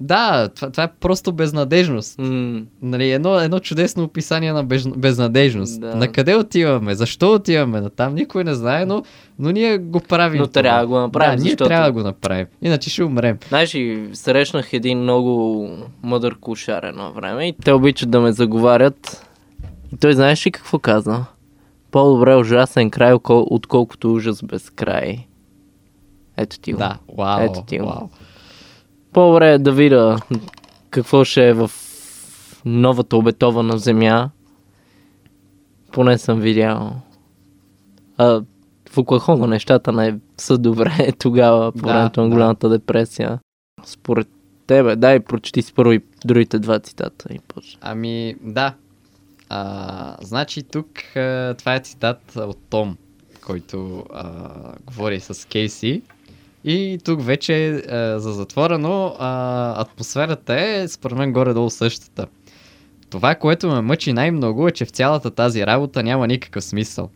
[0.00, 2.18] да, това, това е просто безнадежност.
[2.18, 5.80] М- Нали, едно, едно чудесно описание на без, безнадежност.
[5.80, 5.94] Да.
[5.94, 6.94] На къде отиваме?
[6.94, 8.14] Защо отиваме на там?
[8.14, 9.02] Никой не знае, но,
[9.38, 10.38] но ние го правим.
[10.38, 10.62] Но това.
[10.62, 12.46] трябва да го направим, Да, ние защото- трябва да го направим.
[12.62, 13.38] Иначе ще умрем.
[13.48, 15.68] Знаеш, и срещнах един много
[16.02, 19.26] мъдър кушар едно време и те обичат да ме заговарят.
[19.94, 21.24] И той знаеш ли какво каза?
[21.90, 25.26] По-добре ужасен край, отколкото ужас без край.
[26.36, 26.78] Ето ти го.
[26.78, 27.40] Да, вау.
[27.40, 27.86] Ето ти го.
[27.86, 28.08] вау.
[29.18, 30.16] По-добре е да видя
[30.90, 31.70] какво ще е в
[32.64, 34.30] новата обетована земя.
[35.92, 36.92] Поне съм видял.
[38.18, 38.42] А,
[38.90, 42.34] в Оклахома нещата не са добре тогава, по Да, времето на да.
[42.34, 43.38] голямата депресия.
[43.84, 44.28] Според
[44.66, 47.78] тебе, дай прочети с първо и другите два цитата и почне.
[47.80, 48.74] Ами, да.
[49.48, 52.96] А, значи тук а, това е цитат от Том,
[53.46, 54.50] който а,
[54.86, 56.02] говори с Кейси.
[56.64, 57.72] И тук вече е
[58.18, 62.26] за затвора, но а, атмосферата е според мен горе-долу същата.
[63.10, 67.10] Това, което ме мъчи най-много е, че в цялата тази работа няма никакъв смисъл.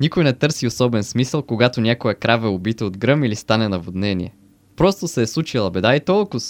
[0.00, 4.34] Никой не търси особен смисъл, когато някоя крава е убита от гръм или стане наводнение.
[4.76, 6.40] Просто се е случила беда и толкова.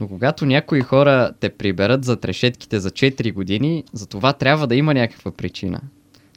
[0.00, 4.76] Но когато някои хора те приберат за трешетките за 4 години, за това трябва да
[4.76, 5.80] има някаква причина.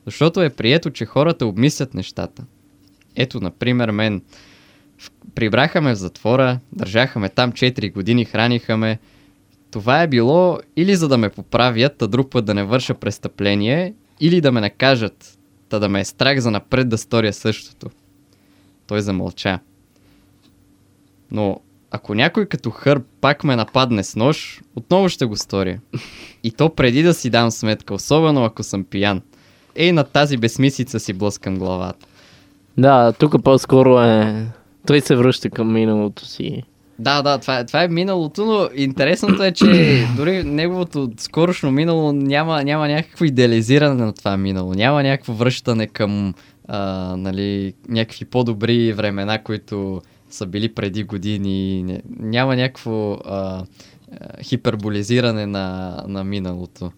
[0.06, 2.44] Защото е прието, че хората обмислят нещата.
[3.16, 4.22] Ето, например, мен.
[5.36, 9.00] Прибраха ме в затвора, държаха ме там 4 години, храниха ме.
[9.72, 13.94] Това е било или за да ме поправят, а друг път да не върша престъпление,
[14.20, 15.38] или да ме накажат,
[15.70, 17.90] та да ме е страх за напред да сторя същото.
[18.88, 19.60] Той замълча.
[21.32, 21.62] Но
[21.92, 25.80] ако някой като хърб пак ме нападне с нож, отново ще го сторя.
[26.44, 29.22] И то преди да си дам сметка, особено ако съм пиян.
[29.76, 32.08] Ей, на тази безмислица си блъскам главата.
[32.78, 34.46] Да, тук по-скоро е...
[34.88, 36.64] Той се връща към миналото си.
[37.00, 39.66] Да, да, това е, това е миналото, но интересното е, че
[40.18, 44.74] дори неговото скорошно минало няма, няма някакво идеализиране на това минало.
[44.74, 46.34] Няма някакво връщане към
[46.68, 52.00] а, нали, някакви по-добри времена, които са били преди години.
[52.20, 53.64] Няма някакво а,
[54.42, 56.92] хиперболизиране на, на миналото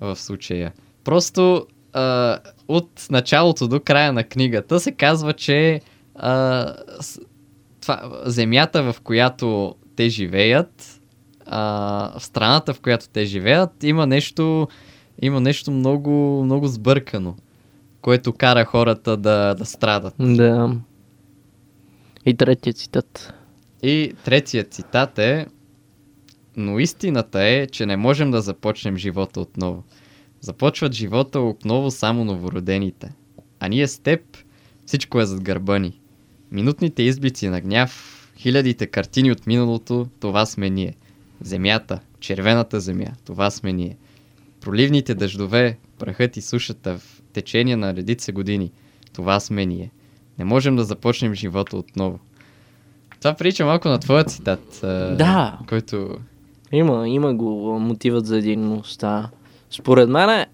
[0.00, 0.72] в случая.
[1.04, 2.38] Просто а,
[2.68, 5.80] от началото до края на книгата се казва, че
[6.22, 6.74] а,
[7.80, 11.00] това, земята, в която те живеят,
[11.46, 14.68] а, в страната, в която те живеят, има нещо,
[15.22, 17.36] има нещо много, много сбъркано,
[18.02, 20.14] което кара хората да, да страдат.
[20.18, 20.76] Да.
[22.26, 23.34] И третия цитат.
[23.82, 25.46] И третия цитат е
[26.56, 29.84] Но истината е, че не можем да започнем живота отново.
[30.40, 33.12] Започват живота отново само новородените.
[33.60, 34.20] А ние с теб
[34.86, 35.99] всичко е зад гърба ни.
[36.52, 40.94] Минутните изблици на гняв, хилядите картини от миналото, това сме ние.
[41.40, 43.96] Земята, червената земя, това сме ние.
[44.60, 48.72] Проливните дъждове, прахът и сушата в течение на редица години,
[49.12, 49.90] това сме ние.
[50.38, 52.18] Не можем да започнем живота отново.
[53.18, 54.78] Това прилича малко на твоя цитат.
[55.18, 55.58] Да.
[55.68, 56.18] Който...
[56.72, 59.30] Има, има го мотивът за единността.
[59.70, 60.46] Според мен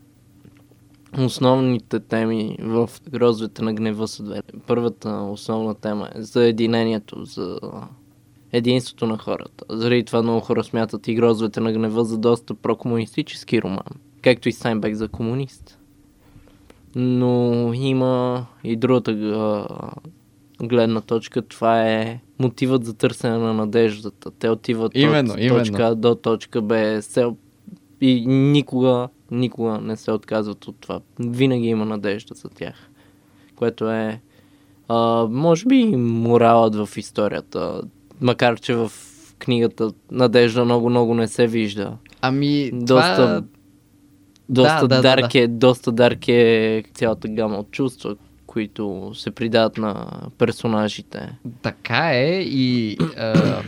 [1.18, 4.42] основните теми в грозвете на гнева са две.
[4.66, 7.58] Първата основна тема е за единението, за
[8.52, 9.64] единството на хората.
[9.70, 13.84] Заради това много хора смятат и грозвете на гнева за доста прокомунистически роман.
[14.22, 15.78] Както и Сайнбек за комунист.
[16.94, 19.12] Но има и другата
[20.62, 21.42] гледна точка.
[21.42, 24.30] Това е мотивът за търсене на надеждата.
[24.30, 25.58] Те отиват именно, от именно.
[25.58, 27.02] точка А до точка Б.
[27.02, 27.36] Сел...
[28.00, 31.00] И никога, никога не се отказват от това.
[31.18, 32.90] Винаги има надежда за тях.
[33.56, 34.20] Което е,
[34.88, 37.82] а, може би, моралът в историята.
[38.20, 38.92] Макар, че в
[39.38, 41.96] книгата надежда много-много не се вижда.
[42.20, 43.42] Ами, Доста, това...
[44.48, 45.38] доста, да, да, дарк да.
[45.38, 50.06] Е, доста дарк е цялата гама от чувства, които се придават на
[50.38, 51.38] персонажите.
[51.62, 53.62] Така е и а,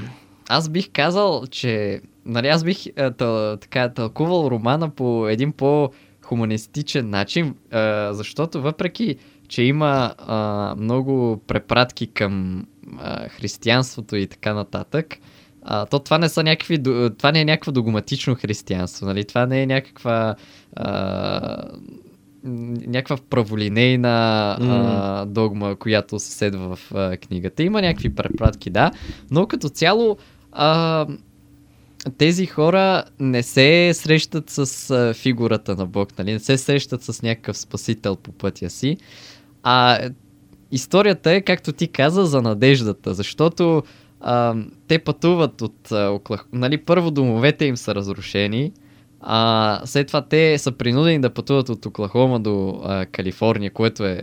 [0.49, 7.11] аз бих казал, че нали, аз бих а, тъл, така, тълкувал романа по един по-хуманистичен
[7.11, 9.17] начин, а, защото въпреки,
[9.49, 12.67] че има а, много препратки към
[12.99, 15.17] а, християнството и така нататък,
[15.63, 16.83] а, то това не са някакви,
[17.19, 19.25] това не е някакво догматично християнство, нали?
[19.25, 20.35] Това не е някаква
[20.77, 21.65] а,
[22.87, 27.63] някаква праволинейна а, догма, която се следва в а, книгата.
[27.63, 28.91] Има някакви препратки, да,
[29.31, 30.17] но като цяло
[30.53, 31.07] а,
[32.11, 36.33] тези хора не се срещат с а, фигурата на Бог, нали?
[36.33, 38.97] не се срещат с някакъв спасител по пътя си,
[39.63, 39.99] а
[40.71, 43.83] историята е, както ти каза, за надеждата, защото
[44.21, 44.55] а,
[44.89, 46.47] те пътуват от а, Оклах...
[46.53, 48.73] нали, първо домовете им са разрушени,
[49.21, 54.23] а, след това те са принудени да пътуват от Оклахома до а, Калифорния, което е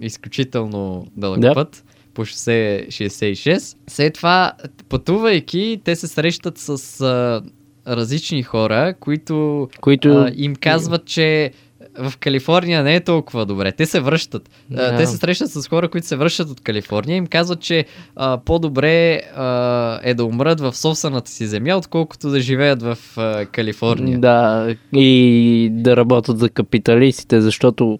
[0.00, 1.54] изключително дълъг Да.
[1.54, 3.76] път по шосе 66.
[3.86, 4.52] След това,
[4.88, 7.42] пътувайки, те се срещат с а,
[7.86, 10.08] различни хора, които Които...
[10.08, 11.52] а, им казват, че
[11.98, 13.72] в Калифорния не е толкова добре.
[13.72, 14.50] Те се връщат.
[14.70, 14.96] Да.
[14.96, 17.16] Те се срещат с хора, които се връщат от Калифорния.
[17.16, 17.84] Им казват, че
[18.16, 23.46] а, по-добре а, е да умрат в собствената си земя, отколкото да живеят в а,
[23.46, 24.18] Калифорния.
[24.18, 27.98] Да, и да работят за капиталистите, защото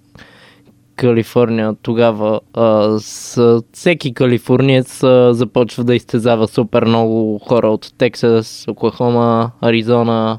[0.96, 8.64] Калифорния тогава а, с, всеки калифорниец а, започва да изтезава супер много хора от Тексас,
[8.68, 10.38] Оклахома, Аризона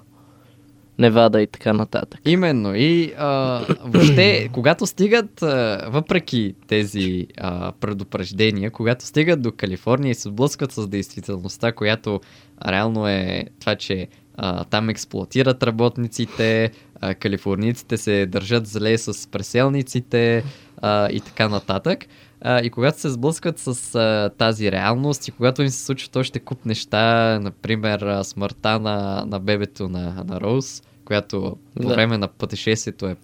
[0.99, 2.21] Невада и така нататък.
[2.25, 2.75] Именно.
[2.75, 10.15] И а, въобще, когато стигат, а, въпреки тези а, предупреждения, когато стигат до Калифорния и
[10.15, 12.21] се сблъскват с действителността, която
[12.67, 16.71] реално е това, че а, там експлуатират работниците,
[17.01, 20.43] а, калифорниците се държат зле с преселниците
[20.81, 22.05] а, и така нататък.
[22.41, 26.39] А, и когато се сблъскват с а, тази реалност и когато им се случват още
[26.39, 31.93] куп неща, например смъртта на, на бебето на, на Роуз, която по Да.
[31.93, 33.15] време на пътешествието е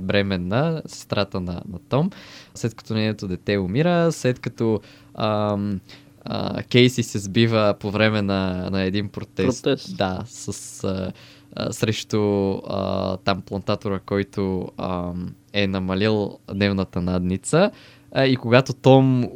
[0.00, 2.10] бременна, сестрата на, на Том,
[2.54, 4.80] след като нейното дете умира, след като
[5.14, 5.80] ам,
[6.24, 9.64] а, Кейси се сбива по време на, на един протест.
[9.64, 9.96] Протест.
[9.96, 11.12] Да, с, а,
[11.56, 17.70] а, срещу а, там плантатора, който ам, е намалил дневната надница.
[18.12, 19.28] А, и когато Том а,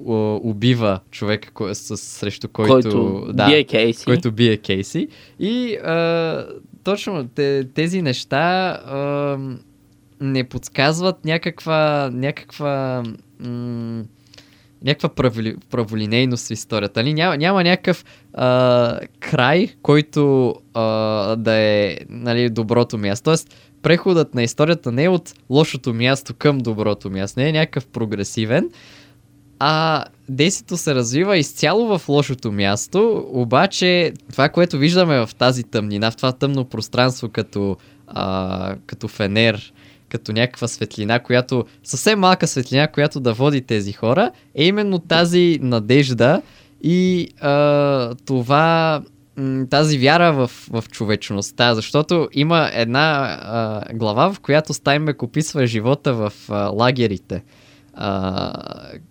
[0.43, 4.05] убива човека, кой, с, срещу който, Който да, бие Кейси.
[4.05, 5.09] който бие Кейси.
[5.39, 6.47] И а,
[6.85, 9.39] точно те, тези неща а,
[10.21, 13.03] не подсказват някаква, някаква,
[13.41, 14.05] м-
[14.85, 15.09] някаква
[15.71, 17.03] праволинейност в историята.
[17.03, 17.15] Нали?
[17.15, 20.83] Няма, няма някакъв а, край, който а,
[21.37, 23.25] да е нали, доброто място.
[23.25, 27.87] Тоест, преходът на историята не е от лошото място към доброто място, не е някакъв
[27.87, 28.71] прогресивен,
[29.59, 36.11] а действието се развива изцяло в лошото място, обаче това, което виждаме в тази тъмнина,
[36.11, 39.73] в това тъмно пространство като, а, като фенер,
[40.09, 45.59] като някаква светлина, която съвсем малка светлина, която да води тези хора, е именно тази
[45.63, 46.43] надежда
[46.83, 49.03] и а, това
[49.71, 56.15] тази вяра в, в човечността, защото има една а, глава, в която Стайнбек описва живота
[56.15, 57.45] в а, лагерите,
[57.95, 58.53] а,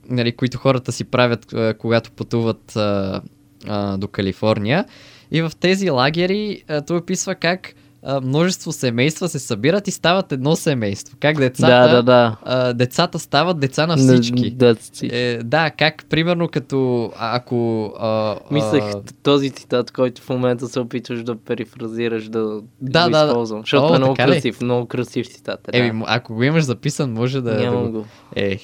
[0.09, 3.21] нали, които хората си правят, а, когато пътуват а,
[3.67, 4.85] а, до Калифорния.
[5.31, 7.73] И в тези лагери а, той описва как
[8.09, 11.17] а, множество семейства се събират и стават едно семейство.
[11.19, 12.37] Как децата, Да, да, да.
[12.43, 14.51] А, децата стават деца на всички.
[14.51, 14.79] Да, да,
[15.17, 17.85] Е, да, как примерно като ако...
[17.99, 22.61] А, Мислех а, този цитат, който в момента се опитваш да перифразираш, да, Да, го
[22.81, 23.25] да, да.
[23.27, 23.61] използвам.
[23.61, 24.33] Защото О, е много така ли?
[24.33, 25.59] красив, много красив цитат.
[25.73, 25.93] е, Еми, да.
[25.93, 27.53] м- ако го имаш записан, може да...
[27.53, 27.91] да Нямам го...
[27.91, 28.05] го.
[28.35, 28.61] Ех.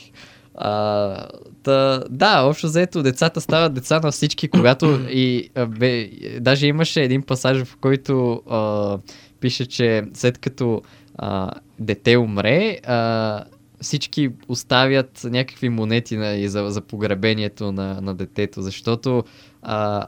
[0.56, 1.28] А,
[1.64, 7.02] та, да, общо заето децата стават деца на всички, когато и а, бе, даже имаше
[7.02, 8.98] един пасаж, в който а,
[9.44, 10.82] пише, че след като
[11.16, 13.44] а, дете умре, а,
[13.82, 19.24] всички оставят някакви монети на, за, за погребението на, на детето, защото
[19.62, 20.08] а,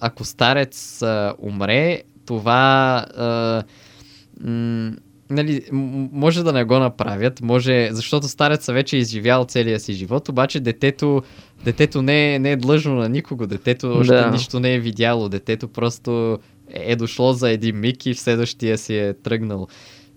[0.00, 3.62] ако старец а, умре, това а,
[4.40, 4.92] м-
[5.30, 5.62] нали,
[6.12, 10.60] може да не го направят, може, защото стареца вече е изживял целия си живот, обаче
[10.60, 11.22] детето,
[11.64, 14.30] детето не, е, не е длъжно на никого, детето още Да.
[14.30, 16.38] нищо не е видяло, детето просто
[16.70, 19.66] е дошло за един миг и в следващия си е тръгнал.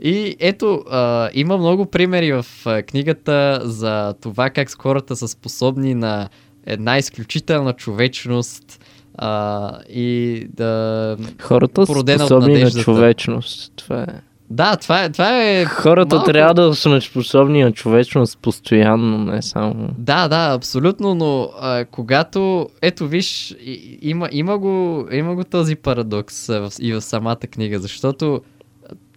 [0.01, 5.93] И ето, а, има много примери в а, книгата за това как хората са способни
[5.93, 6.29] на
[6.65, 8.85] една изключителна човечност
[9.15, 11.17] а, и да...
[11.41, 13.73] Хората са способни на човечност.
[13.75, 14.28] Това е.
[14.49, 15.09] Да, това е...
[15.09, 19.89] Това е Хората малко- трябва да са способни на човечност постоянно, не само.
[19.97, 25.75] Да, да, абсолютно, но а, когато, ето виж, и, има, има, го, има го този
[25.75, 28.41] парадокс а, в, и в самата книга, защото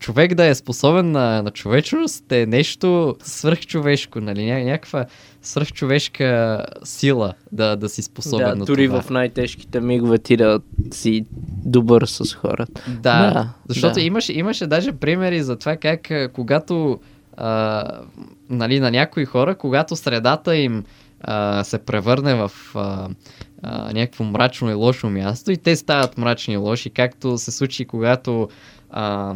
[0.02, 5.06] човек да е способен на, на човечност е нещо свръхчовешко, нали, ня, някаква
[5.42, 9.02] свръхчовешка сила да, да си способен да, на дори това.
[9.02, 10.60] в най-тежките мигове ти да
[10.90, 11.24] си
[11.64, 12.82] добър с хората.
[12.88, 14.00] Да, Да, защото да.
[14.00, 17.00] Имаше, имаше даже примери за това как когато
[17.36, 17.84] а,
[18.50, 20.84] нали, на някои хора, когато средата им
[21.20, 23.08] а, се превърне в а,
[23.62, 27.84] а, някакво мрачно и лошо място и те стават мрачни и лоши, както се случи
[27.84, 28.48] когато
[28.90, 29.34] а,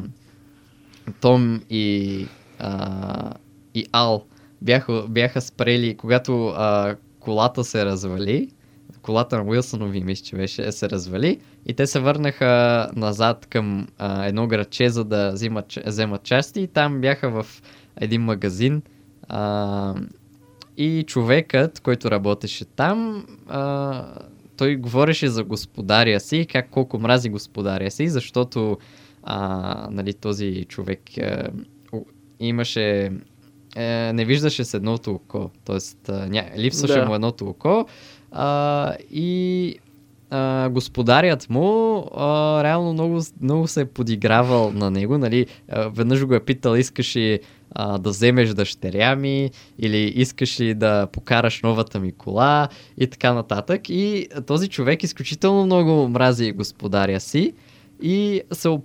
[1.20, 2.26] Том и,
[2.58, 3.32] а,
[3.74, 4.24] и Ал
[4.62, 8.48] бяха, бяха спрели, когато а, колата се развали,
[9.02, 14.24] колата на Уилсонови, мисля, че беше, се развали и те се върнаха назад към а,
[14.24, 17.46] едно градче, за да взимат, вземат части и там бяха в
[18.00, 18.82] един магазин
[19.28, 19.94] а,
[20.76, 24.04] и човекът, който работеше там, а,
[24.56, 28.78] той говореше за господаря си, как колко мрази господаря си, защото
[29.26, 31.48] а, нали, този човек а,
[31.92, 32.04] у-
[32.40, 33.12] имаше
[33.76, 36.12] е, не виждаше с едното око, т.е.
[36.12, 36.44] ня...
[36.56, 37.06] липсваше Да.
[37.06, 37.86] му едното око
[38.32, 39.74] а, и
[40.30, 46.26] а, господарят му а, реално много, много се е подигравал на него, нали, а, веднъж
[46.26, 47.40] го е питал, искаш ли
[47.72, 53.32] а, да вземеш дъщеря ми или искаш ли да покараш новата ми кола и така
[53.32, 53.88] нататък.
[53.88, 57.52] И този човек изключително много мрази господаря си
[58.02, 58.78] и се,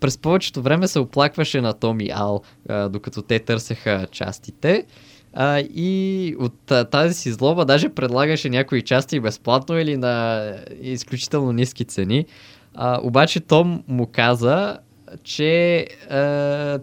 [0.00, 2.42] през повечето време се оплакваше на Том и Ал,
[2.90, 4.86] докато те търсеха частите.
[5.38, 10.44] А, и от а, тази си злоба даже предлагаше някои части безплатно или на
[10.80, 12.26] изключително ниски цени.
[12.74, 14.78] А, обаче Том му каза,
[15.22, 15.86] че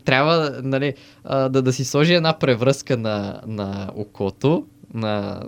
[0.06, 0.94] трябва нали,
[1.26, 5.42] да, да си сложи една превръзка на, на окото, на,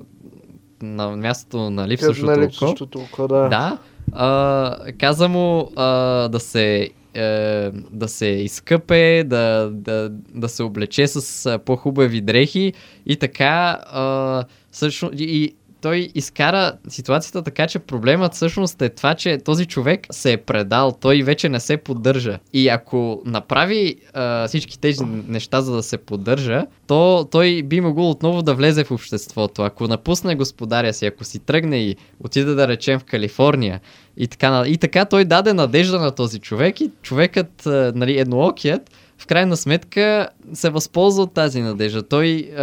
[0.81, 3.21] на мястото на липсващото око.
[3.21, 3.49] око, да.
[3.49, 3.77] Да.
[4.11, 5.85] А, каза му а,
[6.27, 12.73] да се е, да се изкъпе, да, да, да се облече с по-хубави дрехи
[13.05, 19.37] и така а, също, и той изкара ситуацията така, че проблемът всъщност е това, че
[19.37, 22.39] този човек се е предал, той вече не се поддържа.
[22.53, 28.09] И ако направи а, всички тези неща, за да се поддържа, то той би могъл
[28.09, 29.61] отново да влезе в обществото.
[29.61, 33.79] Ако напусне господаря си, ако си тръгне и отиде да речем в Калифорния,
[34.17, 37.61] и така, и така той даде надежда на този човек и човекът,
[37.95, 42.03] нали, едноокият, в крайна сметка се възползва от тази надежда.
[42.03, 42.61] Той а,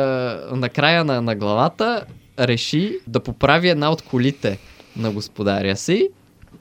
[0.53, 2.05] на края на, на главата
[2.39, 4.59] реши да поправи една от колите
[4.97, 6.09] на господаря си,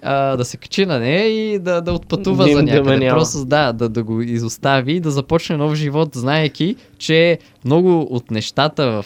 [0.03, 2.97] а, да се качи на нея и да, да отпътува Дим за да някъде.
[2.97, 3.11] няма.
[3.11, 8.31] Просто да, да, да го изостави и да започне нов живот, знаеки, че много от
[8.31, 9.05] нещата в,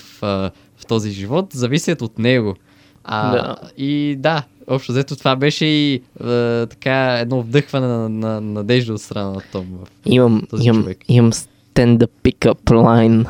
[0.78, 2.56] в този живот зависят от него.
[3.04, 3.56] А, Да.
[3.78, 6.28] И да, общо взето това беше и а,
[6.66, 9.66] така едно вдъхване на, на надежда от страна на Том.
[9.74, 10.98] в- Имам, Този имам, човек.
[11.08, 13.28] имам stand-up pick-up line.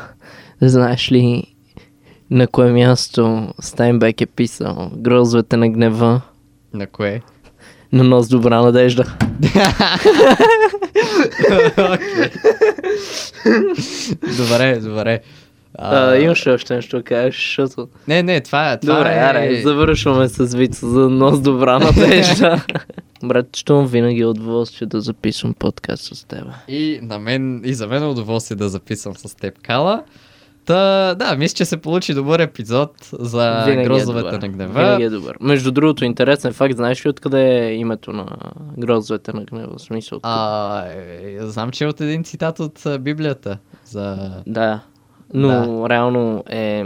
[0.60, 1.44] Знаеш ли
[2.30, 6.20] на кое място Стайнбек е писал Грозовете на гнева
[6.74, 7.22] На кое?
[7.92, 9.04] на нос добра надежда.
[14.36, 15.20] Добре, добре.
[15.78, 17.88] А, имаш ли още нещо да кажеш, защото...
[18.08, 19.18] Не, не, това, е- това Добре, е...
[19.18, 22.64] аре, завършваме с вица за нос добра надежда.
[23.22, 26.44] Брат, щом винаги е удоволствие да записвам подкаст с теб.
[26.68, 30.02] И на мен, и за мен е удоволствие да записвам с теб, Кала.
[30.66, 34.72] Та, да, мисля, че се получи добър епизод за грозовете на гнева.
[34.72, 35.36] Винаги е добър.
[35.40, 38.26] Между другото, интересен факт, знаеш ли откъде е името на
[38.78, 39.78] грозовете на гнева?
[39.78, 40.20] В смисъл.
[40.22, 43.58] А, е, знам, че е от един цитат от Библията.
[43.84, 44.32] За...
[44.46, 44.80] Да.
[45.34, 46.84] Но реално е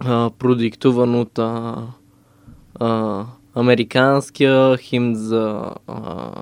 [0.00, 1.76] а, продиктуван от а,
[2.80, 3.24] а,
[3.54, 5.94] американския химн за а,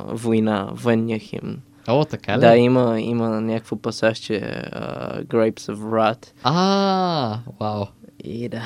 [0.08, 1.56] война, военния химн.
[1.88, 2.40] О, така ли?
[2.40, 4.40] Да, има, има някакво пасаж, че е
[4.72, 6.26] а, Grapes of Wrath.
[6.42, 7.84] А, вау.
[8.24, 8.62] И да.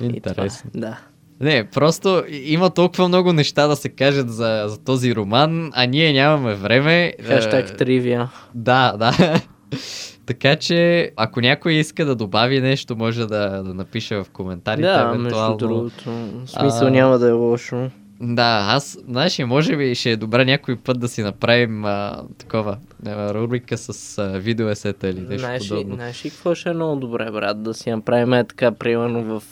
[0.00, 0.70] и Интересно.
[0.72, 0.90] това е.
[0.90, 0.98] Да.
[1.40, 5.86] Не, просто и- има толкова много неща да се кажат за, за този роман, а
[5.86, 7.12] ние нямаме време.
[7.22, 8.30] Хаштаг тривия.
[8.54, 9.40] Да, да.
[10.26, 14.88] така че, ако някой иска да добави нещо, може да, да напише в коментарите.
[14.88, 15.56] Да, между евентуално.
[15.56, 16.10] другото.
[16.10, 17.90] В смисъл А, няма да е лошо.
[18.22, 22.76] Да, аз, знаеш, може би ще е добре някой път да си направим а, такова
[23.06, 25.94] а, рубрика с а, видеоесета или нещо Знаеш подобно.
[25.94, 27.62] знаеш ли какво ще е много добре, брат?
[27.62, 29.42] Да си направим е така, примерно в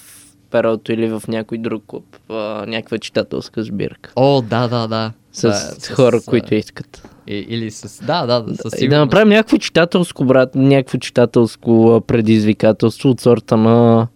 [0.51, 2.05] перото или в някой друг клуб.
[2.29, 2.35] А,
[2.67, 4.13] някаква читателска сбирка.
[4.17, 5.13] О, да, да, да.
[5.33, 7.09] С, Да, хора, а, които искат.
[7.27, 8.05] И, или с...
[8.05, 9.01] Да, да, да, със И да сигурност.
[9.01, 14.07] направим някакво читателско, брат, някакво читателско предизвикателство от сорта на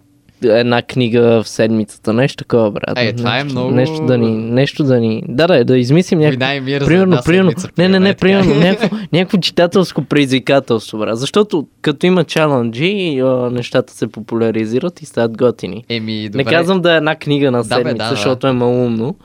[0.44, 2.98] една книга в седмицата, нещо такова, брат.
[2.98, 6.18] Е, това е нещо, много- Нещо да ни, нещо да ни, да, да, да измислим
[6.18, 6.38] някакво.
[6.38, 11.18] Война и мир Примерно, примерно, седмица, не, не, не, примерно, някакво, някакво читателско предизвикателство, брат.
[11.18, 15.84] Защото като има чаленджи, нещата се популяризират и стават готини.
[15.88, 16.36] Еми, добре.
[16.38, 18.10] Не казвам да е една книга на Да, бе, седмица, да, да.
[18.10, 19.16] защото е малумно.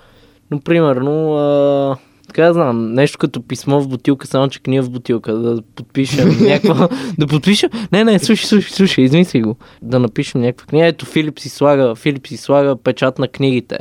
[0.51, 1.95] Но, примерно, а,
[2.37, 6.89] така знам, нещо като писмо в бутилка, само че книга в бутилка, да подпишем някаква...
[7.17, 7.69] да подпишем...
[7.91, 9.55] Не, не, слушай, слушай, слушай, измисли го.
[9.81, 10.85] Да напишем някаква книга.
[10.85, 13.79] Ето, Филип си слага, Филип си слага печат на книгите.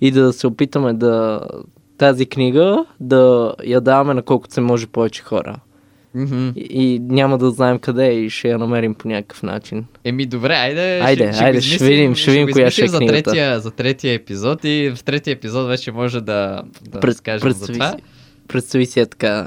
[0.00, 1.40] И да се опитаме да
[1.98, 5.56] тази книга да я даваме на колкото се може повече хора.
[6.14, 6.48] Мгм.
[6.48, 9.84] И, и няма да знаем къде е и ще я намерим по някакъв начин.
[10.04, 11.00] Еми, добре, айде.
[11.00, 13.22] Айде, ще, айде, ще измислим- видим, ще видим коя ще е за книгата.
[13.22, 17.66] третия, за третия епизод и в третия епизод вече може да, да Пред- разкажем за
[17.68, 17.90] това.
[17.90, 17.96] си-
[18.48, 19.46] Представи си е така,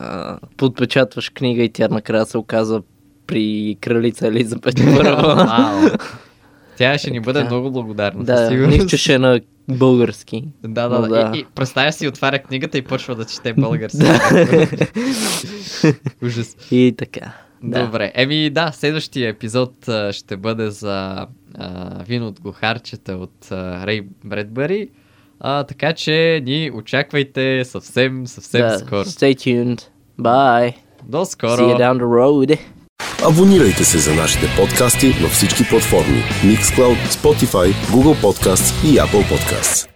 [0.57, 2.81] подпечатваш книга и тя накрая се оказва
[3.27, 5.97] при кралица Елизабет Първа.
[6.77, 7.51] Тя ще ни бъде Така.
[7.51, 8.23] много благодарна.
[8.23, 9.39] да, нищо ще е на
[9.69, 10.43] български.
[10.63, 11.31] Да, да, Но да.
[11.35, 13.97] И, и представя си, отваря книгата и почва да чете български.
[16.23, 16.57] Ужас.
[16.71, 17.31] И така.
[17.63, 17.85] Да.
[17.85, 18.11] Добре.
[18.15, 24.01] Еми да, следващия епизод а, ще бъде за а, вино от глухарчета от а, Рей
[24.25, 24.89] Бредбъри.
[25.39, 28.79] А, така че ни очаквайте съвсем, съвсем да.
[28.79, 29.05] скоро.
[29.05, 29.81] Stay tuned.
[30.19, 30.73] Bye.
[31.03, 31.61] До скоро.
[31.61, 32.59] See you down the road.
[33.27, 39.94] Абонирайте се за нашите подкасти във всички платформи Mixcloud, Spotify, Google Podcasts и Apple Podcasts.